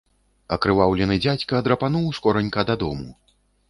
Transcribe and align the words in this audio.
Акрываўлены 0.57 1.19
дзядзька 1.27 1.63
драпануў 1.69 2.11
скоранька 2.23 2.69
дадому. 2.75 3.09